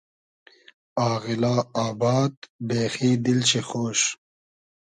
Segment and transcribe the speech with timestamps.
[1.11, 1.55] آغیلا
[1.87, 2.33] آباد,
[2.67, 4.01] بېخی دیل شی خۉش